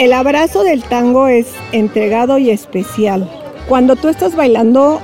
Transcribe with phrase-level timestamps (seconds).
[0.00, 3.30] El abrazo del tango es entregado y especial.
[3.68, 4.98] Cuando tú estás bailando,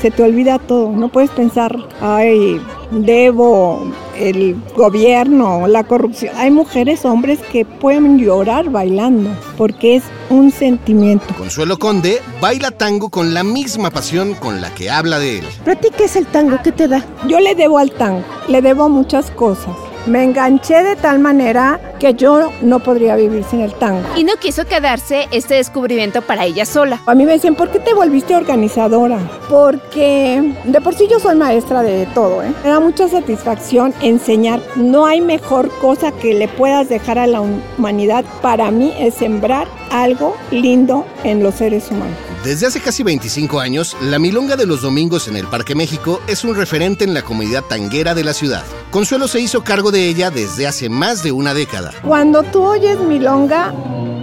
[0.00, 0.92] se te olvida todo.
[0.92, 2.62] No puedes pensar, ay,
[2.92, 6.36] debo, el gobierno, la corrupción.
[6.36, 11.34] Hay mujeres, hombres que pueden llorar bailando porque es un sentimiento.
[11.36, 15.46] Consuelo Conde baila tango con la misma pasión con la que habla de él.
[15.64, 16.58] ¿Para ti qué es el tango?
[16.62, 17.04] ¿Qué te da?
[17.26, 19.74] Yo le debo al tango, le debo muchas cosas.
[20.08, 24.08] Me enganché de tal manera que yo no podría vivir sin el tango.
[24.16, 27.02] Y no quiso quedarse este descubrimiento para ella sola.
[27.04, 29.18] A mí me dicen, ¿por qué te volviste organizadora?
[29.50, 32.50] Porque de por sí yo soy maestra de todo, ¿eh?
[32.64, 34.62] Me da mucha satisfacción enseñar.
[34.76, 39.68] No hay mejor cosa que le puedas dejar a la humanidad para mí es sembrar
[39.90, 42.27] algo lindo en los seres humanos.
[42.48, 46.44] Desde hace casi 25 años, la Milonga de los Domingos en el Parque México es
[46.44, 48.64] un referente en la comunidad tanguera de la ciudad.
[48.90, 51.92] Consuelo se hizo cargo de ella desde hace más de una década.
[52.02, 53.74] Cuando tú oyes Milonga,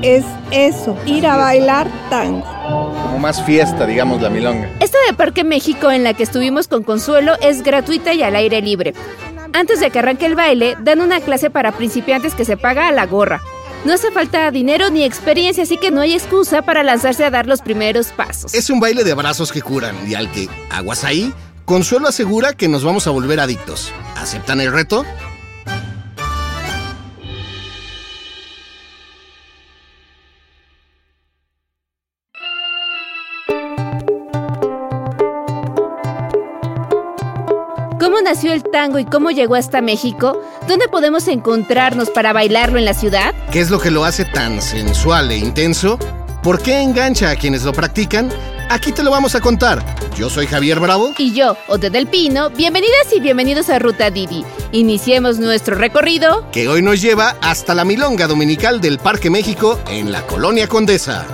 [0.02, 2.44] es eso, ir a bailar tango.
[3.03, 4.72] Como más fiesta, digamos, la Milonga.
[4.80, 8.59] Esta de Parque México en la que estuvimos con Consuelo es gratuita y al aire
[8.59, 8.96] libre.
[9.53, 12.92] Antes de que arranque el baile, dan una clase para principiantes que se paga a
[12.92, 13.44] la gorra.
[13.86, 17.45] No hace falta dinero ni experiencia, así que no hay excusa para lanzarse a dar
[17.45, 18.53] los primeros pasos.
[18.55, 21.31] Es un baile de abrazos que curan y al que, aguas ahí,
[21.66, 23.91] Consuelo asegura que nos vamos a volver adictos.
[24.16, 25.03] ¿Aceptan el reto?
[38.06, 40.39] ¿Cómo nació el tango y cómo llegó hasta México?
[40.67, 43.34] ¿Dónde podemos encontrarnos para bailarlo en la ciudad?
[43.52, 45.97] ¿Qué es lo que lo hace tan sensual e intenso?
[46.44, 48.31] ¿Por qué engancha a quienes lo practican?
[48.70, 49.84] Aquí te lo vamos a contar.
[50.16, 51.16] Yo soy Javier Bravo.
[51.17, 52.52] Y yo, Ote del Pino.
[52.52, 54.45] Bienvenidas y bienvenidos a Ruta Didi.
[54.72, 56.45] Iniciemos nuestro recorrido.
[56.52, 61.25] Que hoy nos lleva hasta la Milonga Dominical del Parque México en la Colonia Condesa.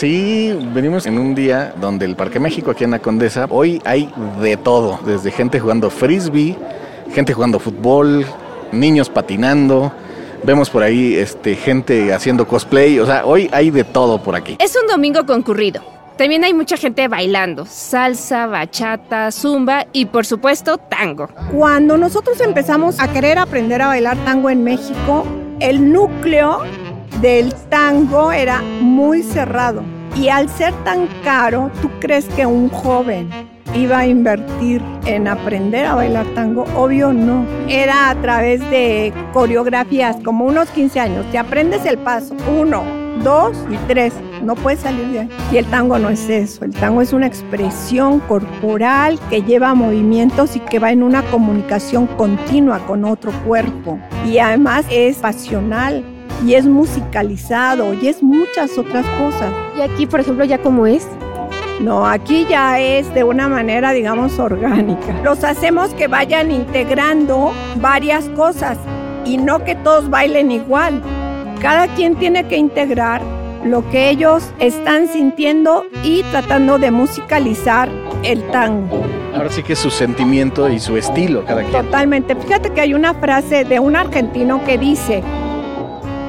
[0.00, 4.10] Sí, venimos en un día donde el Parque México aquí en la Condesa, hoy hay
[4.40, 6.56] de todo, desde gente jugando frisbee,
[7.12, 8.24] gente jugando fútbol,
[8.72, 9.92] niños patinando,
[10.42, 14.56] vemos por ahí este, gente haciendo cosplay, o sea, hoy hay de todo por aquí.
[14.58, 15.82] Es un domingo concurrido.
[16.16, 21.28] También hay mucha gente bailando, salsa, bachata, zumba y por supuesto tango.
[21.52, 25.26] Cuando nosotros empezamos a querer aprender a bailar tango en México,
[25.60, 26.62] el núcleo
[27.20, 29.82] del tango era muy cerrado.
[30.16, 33.30] Y al ser tan caro, ¿tú crees que un joven
[33.74, 36.64] iba a invertir en aprender a bailar tango?
[36.76, 37.46] Obvio no.
[37.68, 41.26] Era a través de coreografías, como unos 15 años.
[41.30, 42.82] Te aprendes el paso, uno,
[43.22, 44.12] dos y tres.
[44.42, 45.28] No puedes salir de ahí.
[45.52, 46.64] Y el tango no es eso.
[46.64, 52.06] El tango es una expresión corporal que lleva movimientos y que va en una comunicación
[52.06, 53.98] continua con otro cuerpo.
[54.26, 56.04] Y además es pasional
[56.46, 59.52] y es musicalizado y es muchas otras cosas.
[59.76, 61.06] ¿Y aquí, por ejemplo, ya cómo es?
[61.80, 65.18] No, aquí ya es de una manera, digamos, orgánica.
[65.24, 68.76] Los hacemos que vayan integrando varias cosas
[69.24, 71.02] y no que todos bailen igual.
[71.60, 73.22] Cada quien tiene que integrar
[73.64, 77.90] lo que ellos están sintiendo y tratando de musicalizar
[78.22, 79.02] el tango.
[79.34, 81.84] Ahora sí que es su sentimiento y su estilo cada quien.
[81.84, 82.34] Totalmente.
[82.34, 85.22] Fíjate que hay una frase de un argentino que dice,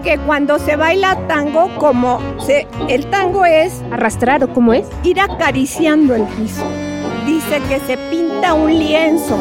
[0.01, 5.19] que cuando se baila tango, como se, el tango es arrastrar o cómo es, ir
[5.19, 6.63] acariciando el piso.
[7.25, 9.37] Dice que se pinta un lienzo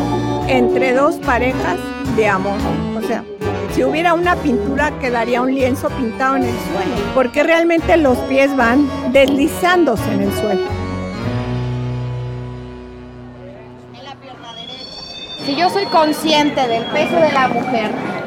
[0.48, 1.78] entre dos parejas
[2.16, 2.58] de amor.
[2.96, 3.24] O sea,
[3.72, 8.54] si hubiera una pintura quedaría un lienzo pintado en el suelo, porque realmente los pies
[8.56, 10.66] van deslizándose en el suelo.
[13.94, 15.46] En la pierna derecha.
[15.46, 18.19] Si yo soy consciente del peso de la mujer,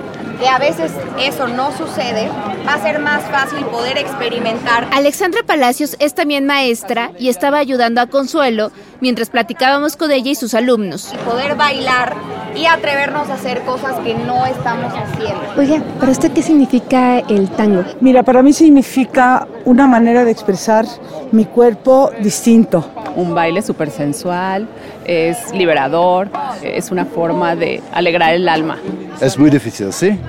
[0.44, 2.28] que a veces eso no sucede,
[2.68, 4.90] va a ser más fácil poder experimentar.
[4.92, 8.70] Alexandra Palacios es también maestra y estaba ayudando a Consuelo
[9.00, 11.14] mientras platicábamos con ella y sus alumnos.
[11.14, 12.14] Y poder bailar
[12.58, 15.42] y atrevernos a hacer cosas que no estamos haciendo.
[15.58, 17.86] Oiga, ¿para usted qué significa el tango?
[18.02, 20.86] Mira, para mí significa una manera de expresar
[21.32, 22.86] mi cuerpo distinto.
[23.16, 24.68] Un baile súper sensual,
[25.06, 26.30] es liberador,
[26.64, 28.78] es una forma de alegrar el alma.
[29.22, 30.20] Es muy difícil, ¿sí?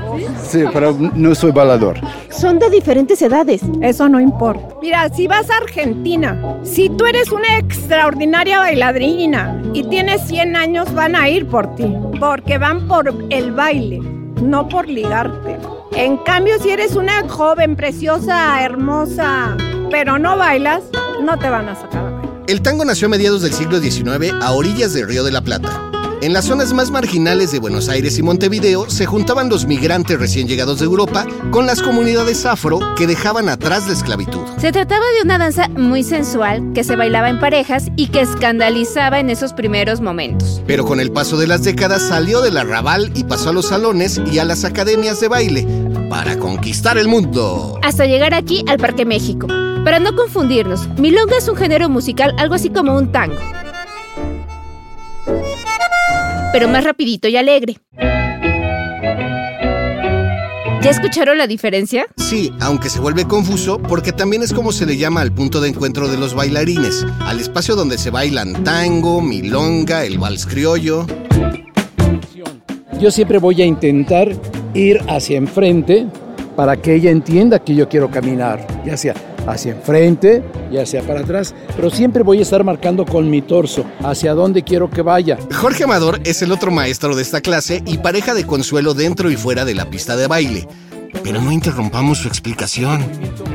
[0.43, 1.99] Sí, pero no soy bailador.
[2.29, 3.63] Son de diferentes edades.
[3.81, 4.75] Eso no importa.
[4.83, 10.93] Mira, si vas a Argentina, si tú eres una extraordinaria bailarina y tienes 100 años,
[10.93, 11.95] van a ir por ti.
[12.21, 14.01] Porque van por el baile,
[14.43, 15.57] no por ligarte.
[15.97, 19.57] En cambio, si eres una joven, preciosa, hermosa,
[19.91, 20.83] pero no bailas,
[21.23, 22.45] no te van a sacar a bailar.
[22.49, 25.94] El tango nació a mediados del siglo XIX a orillas del Río de la Plata.
[26.21, 30.49] En las zonas más marginales de Buenos Aires y Montevideo se juntaban los migrantes recién
[30.49, 34.41] llegados de Europa con las comunidades afro que dejaban atrás la esclavitud.
[34.59, 39.21] Se trataba de una danza muy sensual que se bailaba en parejas y que escandalizaba
[39.21, 40.63] en esos primeros momentos.
[40.67, 44.21] Pero con el paso de las décadas salió del arrabal y pasó a los salones
[44.31, 45.67] y a las academias de baile
[46.09, 47.79] para conquistar el mundo.
[47.83, 49.47] Hasta llegar aquí al Parque México.
[49.85, 53.37] Para no confundirnos, milonga es un género musical algo así como un tango
[56.55, 57.79] pero más rapidito y alegre.
[60.81, 62.07] ¿Ya escucharon la diferencia?
[62.17, 65.71] Sí, aunque se vuelve confuso porque también es como se le llama al punto de
[65.71, 71.07] encuentro de los bailarines, al espacio donde se bailan tango, milonga, el vals criollo.
[73.01, 74.31] Yo siempre voy a intentar
[74.75, 76.07] ir hacia enfrente
[76.55, 79.15] para que ella entienda que yo quiero caminar, ya sea
[79.47, 83.85] hacia enfrente, ya sea para atrás, pero siempre voy a estar marcando con mi torso
[84.03, 85.39] hacia dónde quiero que vaya.
[85.55, 89.37] Jorge Amador es el otro maestro de esta clase y pareja de consuelo dentro y
[89.37, 90.69] fuera de la pista de baile.
[91.23, 93.03] Pero no interrumpamos su explicación.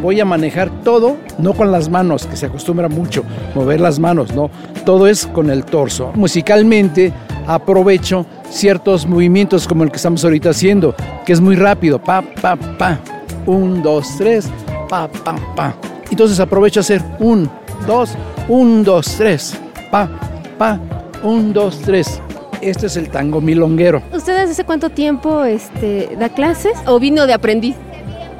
[0.01, 4.33] Voy a manejar todo, no con las manos, que se acostumbra mucho mover las manos,
[4.33, 4.49] no.
[4.85, 6.11] Todo es con el torso.
[6.15, 7.13] Musicalmente
[7.45, 10.95] aprovecho ciertos movimientos como el que estamos ahorita haciendo,
[11.25, 12.01] que es muy rápido.
[12.01, 12.99] Pa, pa, pa.
[13.45, 14.49] Un, dos, tres
[14.89, 15.75] pa, pa, pa.
[16.09, 17.49] Entonces aprovecho a hacer un,
[17.87, 18.15] dos,
[18.47, 19.55] un, dos, tres,
[19.91, 20.09] pa,
[20.57, 20.79] pa,
[21.23, 22.19] un, dos, tres.
[22.61, 24.01] Este es el tango milonguero.
[24.11, 27.75] ¿Ustedes hace cuánto tiempo este, da clases o vino de aprendiz?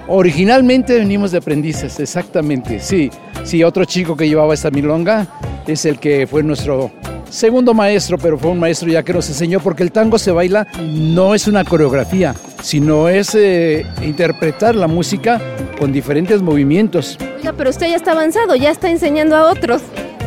[0.08, 3.12] Originalmente venimos de aprendices, exactamente, sí.
[3.44, 5.28] Sí, otro chico que llevaba esta milonga
[5.68, 6.92] es el que fue nuestro
[7.30, 10.68] segundo maestro, pero fue un maestro ya que nos enseñó, porque el tango se baila,
[10.82, 15.40] no es una coreografía, sino es eh, interpretar la música
[15.80, 17.18] con diferentes movimientos.
[17.38, 19.82] Oiga, pero usted ya está avanzado, ya está enseñando a otros.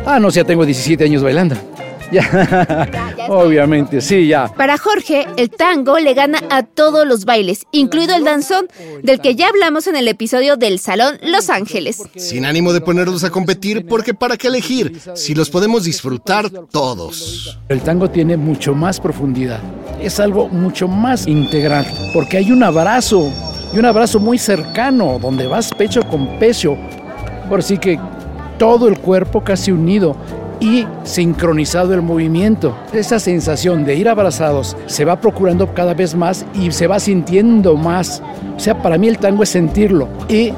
[0.05, 1.55] Ah, no, ya tengo 17 años bailando.
[2.13, 2.87] Ya,
[3.31, 4.49] obviamente, sí, ya.
[4.49, 8.69] Para Jorge, el tango le gana a todos los bailes, incluido el danzón,
[9.03, 12.03] del que ya hablamos en el episodio del Salón Los Ángeles.
[12.17, 17.59] Sin ánimo de ponerlos a competir, porque para qué elegir, si los podemos disfrutar todos.
[17.71, 19.61] El tango tiene mucho más profundidad,
[19.99, 23.33] es algo mucho más integral, porque hay un abrazo,
[23.73, 26.77] y un abrazo muy cercano, donde vas pecho con pecho,
[27.49, 27.99] por así que
[28.59, 30.17] todo el cuerpo casi unido
[30.61, 32.77] y sincronizado el movimiento.
[32.93, 37.77] Esa sensación de ir abrazados se va procurando cada vez más y se va sintiendo
[37.77, 38.23] más.
[38.57, 40.53] O sea, para mí el tango es sentirlo y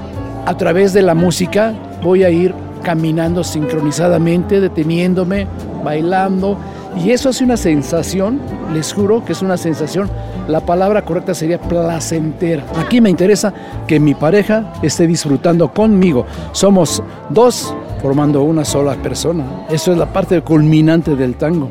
[0.45, 1.73] a través de la música
[2.03, 5.47] voy a ir caminando sincronizadamente, deteniéndome,
[5.83, 6.59] bailando
[7.03, 8.41] y eso hace una sensación,
[8.73, 10.09] les juro que es una sensación,
[10.49, 12.65] la palabra correcta sería placentera.
[12.77, 13.53] Aquí me interesa
[13.87, 16.27] que mi pareja esté disfrutando conmigo.
[16.53, 19.67] Somos dos formando una sola persona.
[19.71, 21.71] Eso es la parte culminante del tango.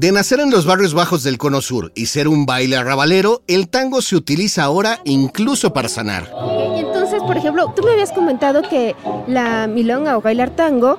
[0.00, 3.68] De nacer en los barrios bajos del Cono Sur y ser un baile arrabalero, el
[3.68, 6.30] tango se utiliza ahora incluso para sanar.
[6.74, 8.96] Entonces, por ejemplo, tú me habías comentado que
[9.26, 10.96] la milonga o bailar tango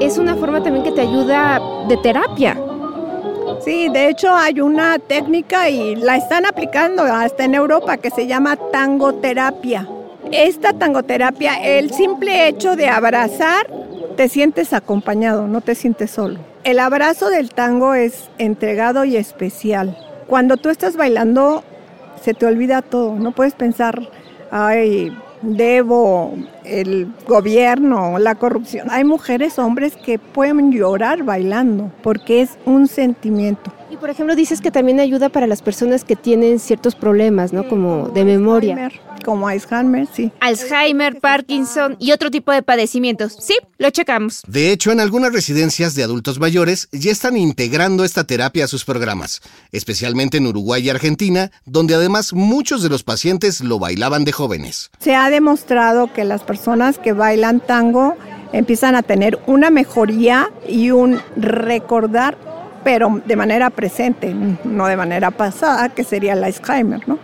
[0.00, 2.56] es una forma también que te ayuda de terapia.
[3.64, 8.26] Sí, de hecho hay una técnica y la están aplicando hasta en Europa que se
[8.26, 9.88] llama tangoterapia.
[10.30, 13.66] Esta tangoterapia, el simple hecho de abrazar,
[14.16, 16.40] te sientes acompañado, no te sientes solo.
[16.64, 19.96] El abrazo del tango es entregado y especial.
[20.26, 21.64] Cuando tú estás bailando,
[22.22, 24.08] se te olvida todo, no puedes pensar,
[24.50, 26.34] ay, debo,
[26.64, 28.88] el gobierno, la corrupción.
[28.90, 33.72] Hay mujeres, hombres que pueden llorar bailando porque es un sentimiento.
[33.90, 37.68] Y por ejemplo dices que también ayuda para las personas que tienen ciertos problemas, ¿no?
[37.68, 38.90] Como de memoria.
[39.24, 40.30] Como Alzheimer, sí.
[40.40, 43.36] Alzheimer, Parkinson y otro tipo de padecimientos.
[43.40, 44.42] Sí, lo checamos.
[44.46, 48.84] De hecho, en algunas residencias de adultos mayores ya están integrando esta terapia a sus
[48.84, 49.40] programas,
[49.72, 54.90] especialmente en Uruguay y Argentina, donde además muchos de los pacientes lo bailaban de jóvenes.
[55.00, 58.16] Se ha demostrado que las personas que bailan tango
[58.52, 62.36] empiezan a tener una mejoría y un recordar,
[62.84, 67.18] pero de manera presente, no de manera pasada, que sería el Alzheimer, ¿no?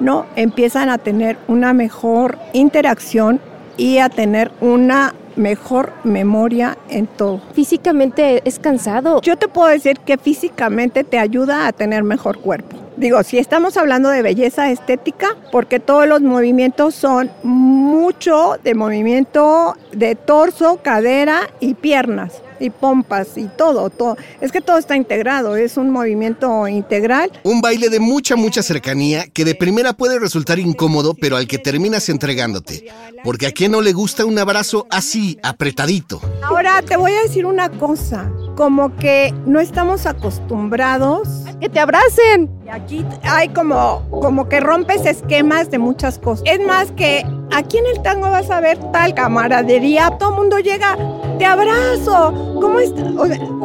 [0.00, 3.40] No, empiezan a tener una mejor interacción
[3.76, 7.40] y a tener una mejor memoria en todo.
[7.52, 9.20] Físicamente es cansado.
[9.22, 12.76] Yo te puedo decir que físicamente te ayuda a tener mejor cuerpo.
[12.96, 19.76] Digo, si estamos hablando de belleza estética, porque todos los movimientos son mucho de movimiento
[19.92, 24.16] de torso, cadera y piernas y pompas y todo, todo.
[24.40, 27.32] Es que todo está integrado, es un movimiento integral.
[27.42, 31.58] Un baile de mucha, mucha cercanía que de primera puede resultar incómodo, pero al que
[31.58, 32.86] terminas entregándote.
[33.24, 36.20] Porque a quien no le gusta un abrazo así, apretadito.
[36.42, 42.50] Ahora te voy a decir una cosa, como que no estamos acostumbrados que te abracen.
[42.70, 46.44] Aquí hay como, como que rompes esquemas de muchas cosas.
[46.46, 47.24] Es más que
[47.54, 50.96] aquí en el tango vas a ver tal camaradería, todo el mundo llega,
[51.38, 52.92] te abrazo, ¿cómo es?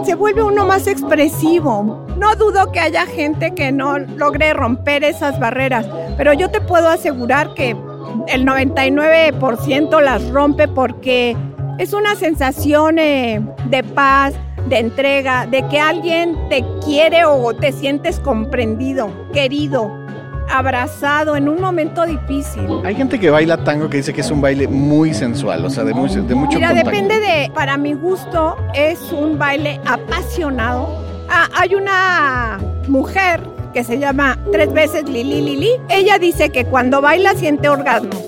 [0.05, 2.05] se vuelve uno más expresivo.
[2.17, 5.87] No dudo que haya gente que no logre romper esas barreras,
[6.17, 7.75] pero yo te puedo asegurar que
[8.27, 11.35] el 99% las rompe porque
[11.77, 14.33] es una sensación eh, de paz,
[14.67, 20.05] de entrega, de que alguien te quiere o te sientes comprendido, querido,
[20.49, 22.67] abrazado en un momento difícil.
[22.83, 25.83] Hay gente que baila tango que dice que es un baile muy sensual, o sea,
[25.83, 31.03] de, mucho, de mucho Mira, depende de, para mi gusto, es un baile apasionado.
[31.29, 33.41] Ah, hay una mujer
[33.73, 35.71] que se llama tres veces Lili Lili.
[35.89, 38.21] Ella dice que cuando baila siente orgasmo.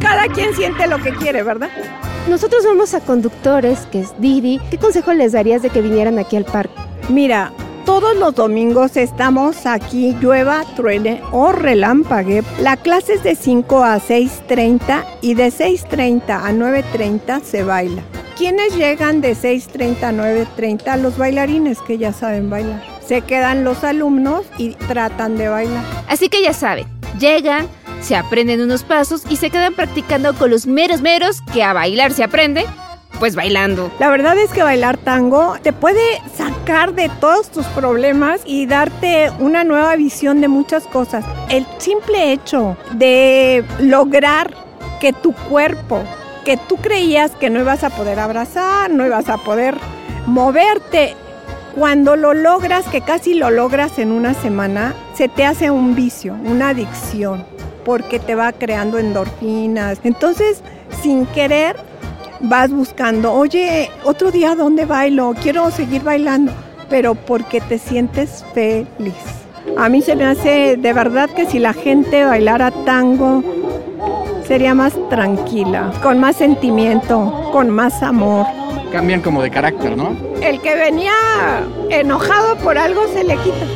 [0.00, 1.68] Cada quien siente lo que quiere, ¿verdad?
[2.28, 4.60] Nosotros vamos a conductores, que es Didi.
[4.70, 6.74] ¿Qué consejo les darías de que vinieran aquí al parque?
[7.08, 7.52] Mira,
[7.86, 12.42] todos los domingos estamos aquí, llueva, truene o relampague.
[12.60, 18.02] La clase es de 5 a 6.30 y de 6.30 a 9.30 se baila.
[18.36, 21.00] ¿Quiénes llegan de 6.30 a 9.30?
[21.00, 22.84] Los bailarines que ya saben bailar.
[23.04, 25.82] Se quedan los alumnos y tratan de bailar.
[26.08, 26.86] Así que ya saben,
[27.18, 27.66] llegan,
[28.00, 32.12] se aprenden unos pasos y se quedan practicando con los meros meros que a bailar
[32.12, 32.64] se aprende
[33.18, 33.90] pues bailando.
[33.98, 36.00] La verdad es que bailar tango te puede
[36.36, 41.24] sacar de todos tus problemas y darte una nueva visión de muchas cosas.
[41.48, 44.54] El simple hecho de lograr
[45.00, 46.02] que tu cuerpo,
[46.44, 49.76] que tú creías que no ibas a poder abrazar, no ibas a poder
[50.26, 51.16] moverte,
[51.74, 56.34] cuando lo logras, que casi lo logras en una semana, se te hace un vicio,
[56.44, 57.44] una adicción
[57.84, 59.98] porque te va creando endorfinas.
[60.04, 60.62] Entonces,
[61.02, 61.76] sin querer,
[62.40, 66.52] vas buscando, oye, otro día dónde bailo, quiero seguir bailando,
[66.88, 69.14] pero porque te sientes feliz.
[69.76, 73.42] A mí se me hace de verdad que si la gente bailara tango,
[74.46, 78.46] sería más tranquila, con más sentimiento, con más amor.
[78.90, 80.16] Cambian como de carácter, ¿no?
[80.40, 81.12] El que venía
[81.90, 83.66] enojado por algo se le quita.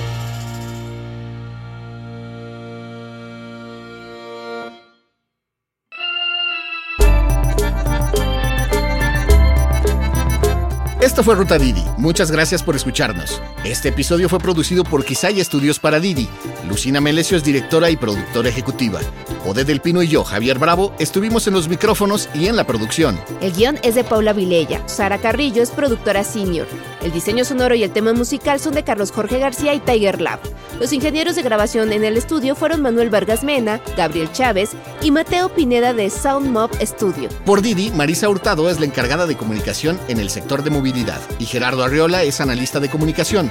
[11.25, 11.85] Fue Ruta Didi.
[11.99, 13.41] Muchas gracias por escucharnos.
[13.64, 16.29] Este episodio fue producido por Quisaya Estudios para Didi.
[16.69, 18.99] Lucina Melesio es directora y productora ejecutiva.
[19.45, 23.19] Ode del Pino y yo, Javier Bravo, estuvimos en los micrófonos y en la producción.
[23.41, 24.87] El guion es de Paula Vilella.
[24.87, 26.67] Sara Carrillo es productora senior.
[27.03, 30.39] El diseño sonoro y el tema musical son de Carlos Jorge García y Tiger Lab.
[30.79, 34.71] Los ingenieros de grabación en el estudio fueron Manuel Vargas Mena, Gabriel Chávez
[35.01, 37.29] y Mateo Pineda de Sound Mob Studio.
[37.45, 41.47] Por Didi, Marisa Hurtado es la encargada de comunicación en el sector de movilidad y
[41.47, 43.51] Gerardo Arriola es analista de comunicación.